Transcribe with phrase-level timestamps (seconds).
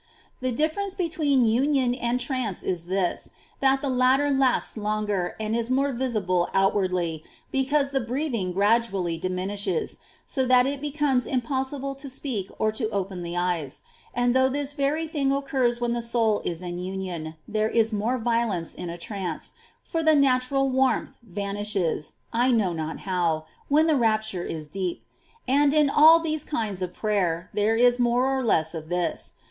[0.39, 5.69] The difference between union and trance is this, that the latter lasts longer and is
[5.69, 12.49] more visible outwardly, because the breathing gradually diminishes, so that it becomes impossible to speak
[12.57, 16.63] or to open the eyes; and though this very thing occurs when the soul is
[16.63, 22.49] in union, there is more violence in a trance, for the natural warmth vanishes, I
[22.49, 25.05] know not how, when the rapture is deep;
[25.47, 29.33] and in all these kinds of prayer there is more or less of this.